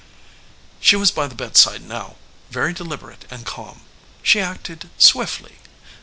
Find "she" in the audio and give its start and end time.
0.79-0.95, 4.23-4.39